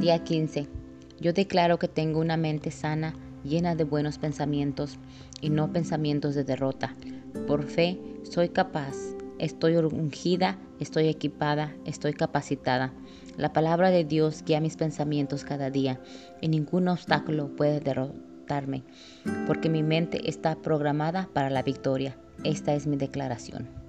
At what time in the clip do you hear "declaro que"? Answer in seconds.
1.32-1.86